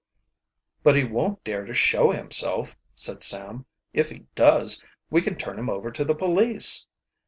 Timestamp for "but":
0.81-0.95